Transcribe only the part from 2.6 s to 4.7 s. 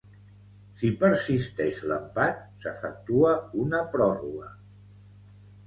s'efectua una pròrroga.